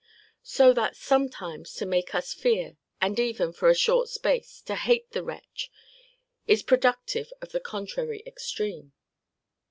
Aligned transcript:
So 0.41 0.73
that, 0.73 0.95
sometimes 0.95 1.75
to 1.75 1.85
make 1.85 2.15
us 2.15 2.33
fear, 2.33 2.75
and 2.99 3.19
even, 3.19 3.53
for 3.53 3.69
a 3.69 3.75
short 3.75 4.09
space, 4.09 4.59
to 4.61 4.73
hate 4.73 5.11
the 5.11 5.21
wretch, 5.21 5.69
is 6.47 6.63
productive 6.63 7.31
of 7.39 7.51
the 7.51 7.59
contrary 7.59 8.23
extreme. 8.25 8.93